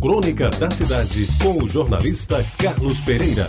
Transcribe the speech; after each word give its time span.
Crônica 0.00 0.48
da 0.58 0.70
Cidade, 0.70 1.28
com 1.42 1.62
o 1.62 1.68
jornalista 1.68 2.42
Carlos 2.56 2.98
Pereira. 3.00 3.46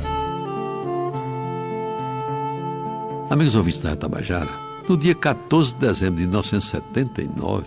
Amigos 3.29 3.55
ouvintes 3.55 3.79
da 3.79 3.91
Retabajara, 3.91 4.49
no 4.85 4.97
dia 4.97 5.15
14 5.15 5.73
de 5.73 5.79
dezembro 5.79 6.15
de 6.15 6.23
1979, 6.23 7.63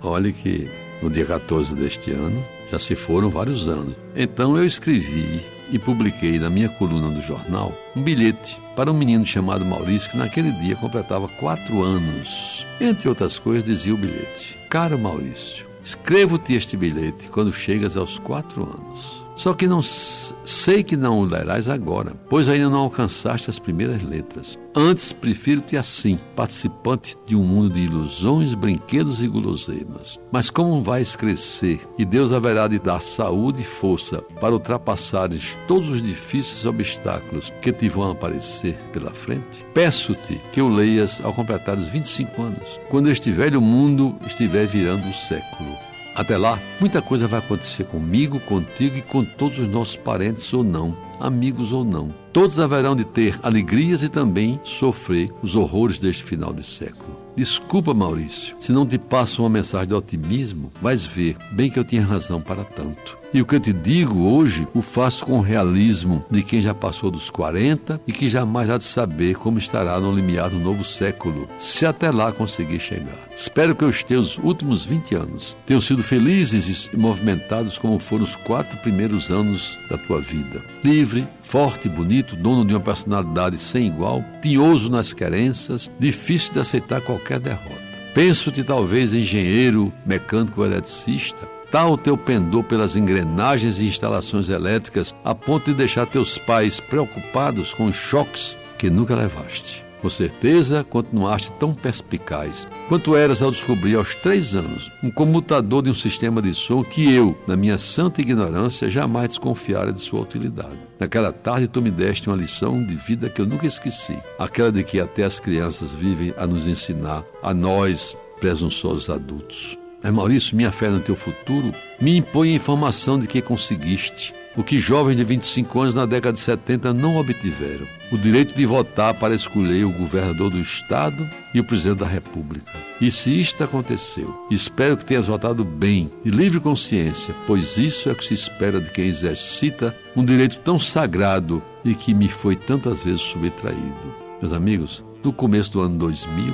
olhe 0.00 0.32
que 0.32 0.66
no 1.02 1.10
dia 1.10 1.26
14 1.26 1.74
deste 1.74 2.10
ano 2.10 2.42
já 2.70 2.78
se 2.78 2.94
foram 2.94 3.28
vários 3.28 3.68
anos. 3.68 3.94
Então 4.16 4.56
eu 4.56 4.64
escrevi 4.64 5.44
e 5.70 5.78
publiquei 5.78 6.38
na 6.38 6.48
minha 6.48 6.70
coluna 6.70 7.10
do 7.10 7.20
jornal 7.20 7.70
um 7.94 8.02
bilhete 8.02 8.58
para 8.74 8.90
um 8.90 8.96
menino 8.96 9.26
chamado 9.26 9.62
Maurício 9.62 10.10
que 10.10 10.16
naquele 10.16 10.52
dia 10.52 10.74
completava 10.76 11.28
quatro 11.28 11.82
anos. 11.82 12.66
Entre 12.80 13.10
outras 13.10 13.38
coisas, 13.38 13.62
dizia 13.62 13.92
o 13.92 13.98
bilhete: 13.98 14.56
Caro 14.70 14.98
Maurício, 14.98 15.66
Escrevo-te 15.84 16.54
este 16.54 16.76
bilhete 16.76 17.28
quando 17.28 17.52
chegas 17.52 17.96
aos 17.96 18.18
quatro 18.18 18.64
anos. 18.64 19.21
Só 19.42 19.52
que 19.54 19.66
não 19.66 19.82
sei 19.82 20.84
que 20.84 20.96
não 20.96 21.18
o 21.18 21.24
lerás 21.24 21.68
agora, 21.68 22.12
pois 22.28 22.48
ainda 22.48 22.70
não 22.70 22.78
alcançaste 22.78 23.50
as 23.50 23.58
primeiras 23.58 24.00
letras. 24.00 24.56
Antes 24.72 25.12
prefiro-te 25.12 25.76
assim, 25.76 26.16
participante 26.36 27.16
de 27.26 27.34
um 27.34 27.42
mundo 27.42 27.74
de 27.74 27.80
ilusões, 27.80 28.54
brinquedos 28.54 29.20
e 29.20 29.26
guloseimas. 29.26 30.16
Mas 30.30 30.48
como 30.48 30.80
vais 30.80 31.16
crescer 31.16 31.80
e 31.98 32.04
Deus 32.04 32.32
haverá 32.32 32.68
de 32.68 32.78
dar 32.78 33.00
saúde 33.00 33.62
e 33.62 33.64
força 33.64 34.18
para 34.38 34.54
ultrapassares 34.54 35.58
todos 35.66 35.88
os 35.88 36.00
difíceis 36.00 36.64
obstáculos 36.64 37.52
que 37.60 37.72
te 37.72 37.88
vão 37.88 38.12
aparecer 38.12 38.76
pela 38.92 39.10
frente? 39.10 39.66
Peço-te 39.74 40.40
que 40.52 40.62
o 40.62 40.68
leias 40.68 41.20
ao 41.20 41.34
completar 41.34 41.76
os 41.76 41.88
25 41.88 42.42
anos, 42.42 42.80
quando 42.88 43.10
este 43.10 43.32
velho 43.32 43.60
mundo 43.60 44.14
estiver 44.24 44.68
virando 44.68 45.08
o 45.08 45.12
século. 45.12 45.91
Até 46.14 46.36
lá, 46.36 46.58
muita 46.78 47.00
coisa 47.00 47.26
vai 47.26 47.38
acontecer 47.38 47.84
comigo, 47.84 48.38
contigo 48.40 48.98
e 48.98 49.02
com 49.02 49.24
todos 49.24 49.58
os 49.58 49.68
nossos 49.68 49.96
parentes 49.96 50.52
ou 50.52 50.62
não, 50.62 50.96
amigos 51.18 51.72
ou 51.72 51.84
não. 51.84 52.14
Todos 52.32 52.60
haverão 52.60 52.94
de 52.94 53.04
ter 53.04 53.38
alegrias 53.42 54.02
e 54.02 54.08
também 54.08 54.60
sofrer 54.62 55.30
os 55.42 55.56
horrores 55.56 55.98
deste 55.98 56.22
final 56.22 56.52
de 56.52 56.62
século. 56.62 57.18
Desculpa, 57.34 57.94
Maurício, 57.94 58.54
se 58.60 58.72
não 58.72 58.84
te 58.84 58.98
passo 58.98 59.42
uma 59.42 59.48
mensagem 59.48 59.88
de 59.88 59.94
otimismo, 59.94 60.70
vais 60.82 61.06
ver 61.06 61.36
bem 61.52 61.70
que 61.70 61.78
eu 61.78 61.84
tinha 61.84 62.04
razão 62.04 62.42
para 62.42 62.62
tanto. 62.62 63.21
E 63.34 63.40
o 63.40 63.46
que 63.46 63.54
eu 63.54 63.60
te 63.60 63.72
digo 63.72 64.26
hoje, 64.26 64.68
o 64.74 64.82
faço 64.82 65.24
com 65.24 65.38
o 65.38 65.40
realismo 65.40 66.22
de 66.30 66.42
quem 66.42 66.60
já 66.60 66.74
passou 66.74 67.10
dos 67.10 67.30
40 67.30 67.98
e 68.06 68.12
que 68.12 68.28
jamais 68.28 68.68
há 68.68 68.76
de 68.76 68.84
saber 68.84 69.36
como 69.36 69.56
estará 69.56 69.98
no 69.98 70.14
limiar 70.14 70.50
do 70.50 70.58
novo 70.58 70.84
século, 70.84 71.48
se 71.56 71.86
até 71.86 72.10
lá 72.10 72.30
conseguir 72.30 72.78
chegar. 72.78 73.16
Espero 73.34 73.74
que 73.74 73.86
os 73.86 74.02
teus 74.02 74.36
últimos 74.36 74.84
20 74.84 75.14
anos 75.14 75.56
tenham 75.64 75.80
sido 75.80 76.02
felizes 76.02 76.90
e 76.92 76.96
movimentados 76.96 77.78
como 77.78 77.98
foram 77.98 78.24
os 78.24 78.36
quatro 78.36 78.76
primeiros 78.80 79.30
anos 79.30 79.78
da 79.88 79.96
tua 79.96 80.20
vida. 80.20 80.62
Livre, 80.84 81.26
forte 81.42 81.88
bonito, 81.88 82.36
dono 82.36 82.66
de 82.66 82.74
uma 82.74 82.80
personalidade 82.80 83.56
sem 83.56 83.86
igual, 83.86 84.22
tinhoso 84.42 84.90
nas 84.90 85.14
querenças, 85.14 85.90
difícil 85.98 86.52
de 86.52 86.60
aceitar 86.60 87.00
qualquer 87.00 87.40
derrota. 87.40 87.80
Penso-te 88.12 88.62
talvez 88.62 89.14
engenheiro, 89.14 89.90
mecânico 90.04 90.62
eletricista, 90.62 91.48
tal 91.72 91.92
o 91.92 91.96
teu 91.96 92.18
pendor 92.18 92.62
pelas 92.64 92.96
engrenagens 92.96 93.80
e 93.80 93.86
instalações 93.86 94.50
elétricas 94.50 95.14
a 95.24 95.34
ponto 95.34 95.70
de 95.70 95.74
deixar 95.74 96.06
teus 96.06 96.36
pais 96.36 96.78
preocupados 96.78 97.72
com 97.72 97.86
os 97.86 97.96
choques 97.96 98.56
que 98.78 98.90
nunca 98.90 99.16
levaste. 99.16 99.82
Com 100.02 100.10
certeza, 100.10 100.84
continuaste 100.84 101.52
tão 101.52 101.72
perspicaz 101.72 102.66
quanto 102.88 103.16
eras 103.16 103.40
ao 103.40 103.52
descobrir 103.52 103.94
aos 103.94 104.16
três 104.16 104.54
anos 104.54 104.90
um 105.02 105.10
comutador 105.10 105.80
de 105.80 105.88
um 105.88 105.94
sistema 105.94 106.42
de 106.42 106.52
som 106.52 106.82
que 106.82 107.10
eu, 107.14 107.38
na 107.46 107.56
minha 107.56 107.78
santa 107.78 108.20
ignorância, 108.20 108.90
jamais 108.90 109.28
desconfiara 109.30 109.92
de 109.92 110.00
sua 110.00 110.20
utilidade. 110.20 110.76
Naquela 110.98 111.32
tarde, 111.32 111.68
tu 111.68 111.80
me 111.80 111.90
deste 111.90 112.28
uma 112.28 112.36
lição 112.36 112.84
de 112.84 112.96
vida 112.96 113.30
que 113.30 113.40
eu 113.40 113.46
nunca 113.46 113.66
esqueci, 113.66 114.18
aquela 114.38 114.72
de 114.72 114.82
que 114.82 115.00
até 115.00 115.22
as 115.22 115.38
crianças 115.38 115.94
vivem 115.94 116.34
a 116.36 116.46
nos 116.46 116.66
ensinar, 116.66 117.24
a 117.40 117.54
nós, 117.54 118.16
presunçosos 118.40 119.08
adultos. 119.08 119.81
Mas 120.02 120.12
Maurício, 120.12 120.56
minha 120.56 120.72
fé 120.72 120.90
no 120.90 121.00
teu 121.00 121.14
futuro 121.14 121.72
me 122.00 122.16
impõe 122.16 122.52
a 122.52 122.56
informação 122.56 123.18
de 123.18 123.26
que 123.26 123.40
conseguiste 123.40 124.34
o 124.56 124.62
que 124.62 124.76
jovens 124.76 125.16
de 125.16 125.24
25 125.24 125.80
anos 125.80 125.94
na 125.94 126.04
década 126.04 126.34
de 126.34 126.40
70 126.40 126.92
não 126.92 127.16
obtiveram: 127.16 127.86
o 128.10 128.18
direito 128.18 128.54
de 128.54 128.66
votar 128.66 129.14
para 129.14 129.34
escolher 129.34 129.84
o 129.84 129.92
governador 129.92 130.50
do 130.50 130.60
Estado 130.60 131.28
e 131.54 131.60
o 131.60 131.64
presidente 131.64 131.98
da 131.98 132.06
República. 132.06 132.70
E 133.00 133.10
se 133.10 133.38
isto 133.38 133.64
aconteceu, 133.64 134.46
espero 134.50 134.96
que 134.96 135.04
tenhas 135.04 135.26
votado 135.26 135.64
bem, 135.64 136.10
de 136.24 136.30
livre 136.30 136.60
consciência, 136.60 137.34
pois 137.46 137.76
isso 137.76 138.08
é 138.08 138.12
o 138.12 138.14
que 138.14 138.26
se 138.26 138.34
espera 138.34 138.80
de 138.80 138.90
quem 138.90 139.06
exercita 139.06 139.96
um 140.14 140.24
direito 140.24 140.58
tão 140.58 140.78
sagrado 140.78 141.62
e 141.84 141.94
que 141.94 142.14
me 142.14 142.28
foi 142.28 142.56
tantas 142.56 143.02
vezes 143.02 143.22
subtraído. 143.22 144.14
Meus 144.40 144.52
amigos, 144.52 145.04
no 145.24 145.32
começo 145.32 145.72
do 145.72 145.80
ano 145.80 145.98
2000, 145.98 146.52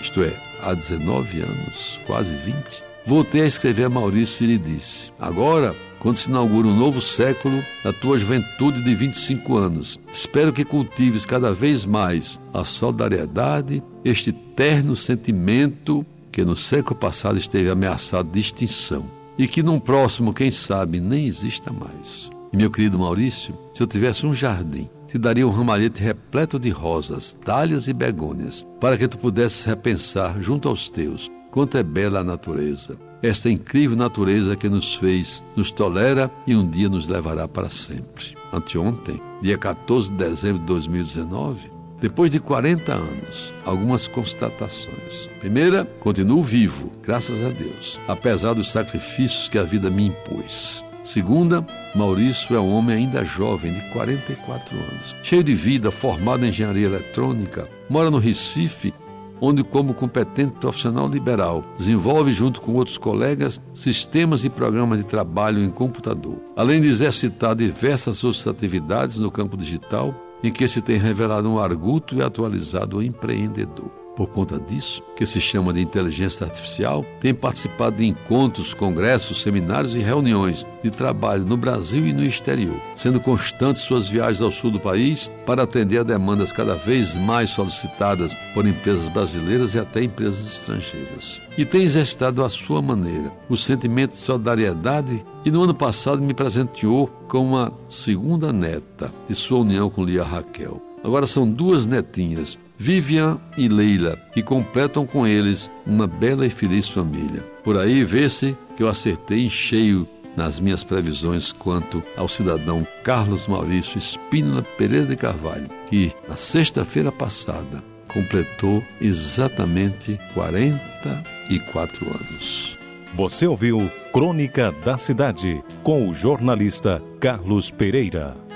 isto 0.00 0.22
é, 0.22 0.34
há 0.62 0.74
19 0.74 1.40
anos, 1.40 1.98
quase 2.06 2.34
20, 2.36 2.87
voltei 3.08 3.40
a 3.40 3.46
escrever 3.46 3.84
a 3.84 3.88
Maurício 3.88 4.44
e 4.44 4.48
lhe 4.48 4.58
disse: 4.58 5.10
Agora, 5.18 5.74
quando 5.98 6.18
se 6.18 6.28
inaugura 6.28 6.68
um 6.68 6.76
novo 6.76 7.00
século, 7.00 7.64
na 7.82 7.90
tua 7.90 8.18
juventude 8.18 8.82
de 8.82 8.94
25 8.94 9.56
anos, 9.56 9.98
espero 10.12 10.52
que 10.52 10.64
cultives 10.64 11.24
cada 11.24 11.54
vez 11.54 11.86
mais 11.86 12.38
a 12.52 12.64
solidariedade, 12.64 13.82
este 14.04 14.30
terno 14.30 14.94
sentimento 14.94 16.04
que 16.30 16.44
no 16.44 16.54
século 16.54 16.94
passado 16.94 17.38
esteve 17.38 17.70
ameaçado 17.70 18.30
de 18.30 18.38
extinção 18.38 19.06
e 19.38 19.48
que 19.48 19.62
num 19.62 19.80
próximo, 19.80 20.34
quem 20.34 20.50
sabe, 20.50 21.00
nem 21.00 21.26
exista 21.26 21.72
mais. 21.72 22.30
E 22.52 22.56
meu 22.56 22.70
querido 22.70 22.98
Maurício, 22.98 23.54
se 23.72 23.82
eu 23.82 23.86
tivesse 23.86 24.26
um 24.26 24.34
jardim, 24.34 24.88
te 25.06 25.16
daria 25.16 25.46
um 25.46 25.50
ramalhete 25.50 26.02
repleto 26.02 26.58
de 26.58 26.68
rosas, 26.68 27.36
dálias 27.44 27.88
e 27.88 27.94
begônias, 27.94 28.66
para 28.78 28.98
que 28.98 29.08
tu 29.08 29.16
pudesses 29.16 29.64
repensar 29.64 30.40
junto 30.40 30.68
aos 30.68 30.90
teus 30.90 31.30
Quanto 31.58 31.76
é 31.76 31.82
bela 31.82 32.20
a 32.20 32.22
natureza! 32.22 32.96
Esta 33.20 33.50
incrível 33.50 33.96
natureza 33.96 34.54
que 34.54 34.68
nos 34.68 34.94
fez, 34.94 35.42
nos 35.56 35.72
tolera 35.72 36.30
e 36.46 36.54
um 36.54 36.64
dia 36.64 36.88
nos 36.88 37.08
levará 37.08 37.48
para 37.48 37.68
sempre. 37.68 38.36
Anteontem, 38.52 39.20
dia 39.42 39.58
14 39.58 40.08
de 40.08 40.16
dezembro 40.18 40.60
de 40.60 40.66
2019, 40.66 41.68
depois 42.00 42.30
de 42.30 42.38
40 42.38 42.92
anos, 42.92 43.52
algumas 43.64 44.06
constatações. 44.06 45.28
Primeira, 45.40 45.84
continuo 45.98 46.44
vivo, 46.44 46.92
graças 47.02 47.44
a 47.44 47.48
Deus, 47.48 47.98
apesar 48.06 48.54
dos 48.54 48.70
sacrifícios 48.70 49.48
que 49.48 49.58
a 49.58 49.64
vida 49.64 49.90
me 49.90 50.06
impôs. 50.06 50.84
Segunda, 51.02 51.66
Maurício 51.92 52.54
é 52.54 52.60
um 52.60 52.72
homem 52.72 52.98
ainda 52.98 53.24
jovem, 53.24 53.72
de 53.72 53.80
44 53.90 54.76
anos, 54.76 55.16
cheio 55.24 55.42
de 55.42 55.54
vida, 55.54 55.90
formado 55.90 56.44
em 56.44 56.50
engenharia 56.50 56.86
eletrônica, 56.86 57.68
mora 57.90 58.12
no 58.12 58.18
Recife 58.18 58.94
onde, 59.40 59.62
como 59.62 59.94
competente 59.94 60.52
profissional 60.52 61.08
liberal, 61.08 61.64
desenvolve 61.76 62.32
junto 62.32 62.60
com 62.60 62.74
outros 62.74 62.98
colegas 62.98 63.60
sistemas 63.74 64.44
e 64.44 64.50
programas 64.50 64.98
de 64.98 65.04
trabalho 65.04 65.62
em 65.62 65.70
computador, 65.70 66.36
além 66.56 66.80
de 66.80 66.88
exercitar 66.88 67.54
diversas 67.54 68.22
outras 68.24 68.46
atividades 68.46 69.16
no 69.16 69.30
campo 69.30 69.56
digital, 69.56 70.14
em 70.42 70.52
que 70.52 70.68
se 70.68 70.80
tem 70.80 70.98
revelado 70.98 71.50
um 71.50 71.58
arguto 71.58 72.14
e 72.14 72.22
atualizado 72.22 73.02
empreendedor. 73.02 74.07
Por 74.18 74.26
conta 74.26 74.58
disso, 74.58 75.00
que 75.14 75.24
se 75.24 75.40
chama 75.40 75.72
de 75.72 75.80
inteligência 75.80 76.44
artificial, 76.44 77.06
tem 77.20 77.32
participado 77.32 77.98
de 77.98 78.04
encontros, 78.04 78.74
congressos, 78.74 79.40
seminários 79.40 79.94
e 79.94 80.00
reuniões 80.00 80.66
de 80.82 80.90
trabalho 80.90 81.44
no 81.44 81.56
Brasil 81.56 82.04
e 82.04 82.12
no 82.12 82.24
exterior, 82.24 82.74
sendo 82.96 83.20
constantes 83.20 83.82
suas 83.82 84.08
viagens 84.08 84.42
ao 84.42 84.50
sul 84.50 84.72
do 84.72 84.80
país 84.80 85.30
para 85.46 85.62
atender 85.62 86.00
a 86.00 86.02
demandas 86.02 86.50
cada 86.50 86.74
vez 86.74 87.14
mais 87.14 87.50
solicitadas 87.50 88.34
por 88.52 88.66
empresas 88.66 89.08
brasileiras 89.08 89.76
e 89.76 89.78
até 89.78 90.02
empresas 90.02 90.44
estrangeiras. 90.44 91.40
E 91.56 91.64
tem 91.64 91.82
exercitado 91.82 92.42
à 92.42 92.48
sua 92.48 92.82
maneira 92.82 93.30
o 93.48 93.56
sentimento 93.56 94.14
de 94.14 94.18
solidariedade 94.18 95.24
e 95.44 95.50
no 95.52 95.62
ano 95.62 95.74
passado 95.74 96.20
me 96.20 96.34
presenteou 96.34 97.06
com 97.28 97.38
uma 97.38 97.72
segunda 97.88 98.52
neta 98.52 99.12
de 99.28 99.34
sua 99.36 99.60
união 99.60 99.88
com 99.88 100.02
Lia 100.02 100.24
Raquel. 100.24 100.87
Agora 101.02 101.26
são 101.26 101.50
duas 101.50 101.86
netinhas, 101.86 102.58
Vivian 102.76 103.38
e 103.56 103.68
Leila, 103.68 104.16
que 104.32 104.42
completam 104.42 105.06
com 105.06 105.26
eles 105.26 105.70
uma 105.86 106.06
bela 106.06 106.46
e 106.46 106.50
feliz 106.50 106.88
família. 106.88 107.44
Por 107.64 107.76
aí 107.76 108.04
vê-se 108.04 108.56
que 108.76 108.82
eu 108.82 108.88
acertei 108.88 109.44
em 109.44 109.50
cheio 109.50 110.06
nas 110.36 110.60
minhas 110.60 110.84
previsões 110.84 111.50
quanto 111.50 112.02
ao 112.16 112.28
cidadão 112.28 112.86
Carlos 113.02 113.48
Maurício 113.48 113.98
Espínola 113.98 114.62
Pereira 114.76 115.06
de 115.06 115.16
Carvalho, 115.16 115.68
que 115.88 116.12
na 116.28 116.36
sexta-feira 116.36 117.10
passada 117.10 117.82
completou 118.06 118.82
exatamente 119.00 120.18
44 120.34 122.06
anos. 122.06 122.78
Você 123.14 123.46
ouviu 123.46 123.90
Crônica 124.12 124.72
da 124.84 124.96
Cidade 124.96 125.62
com 125.82 126.08
o 126.08 126.14
jornalista 126.14 127.02
Carlos 127.20 127.70
Pereira. 127.70 128.47